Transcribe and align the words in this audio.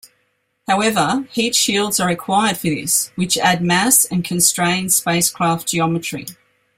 However, 0.67 1.27
heat 1.31 1.53
shields 1.53 1.99
are 1.99 2.07
required 2.09 2.57
for 2.57 2.65
this, 2.69 3.11
which 3.13 3.37
add 3.37 3.61
mass 3.61 4.03
and 4.03 4.23
constrain 4.23 4.89
spacecraft 4.89 5.67
geometry. 5.67 6.25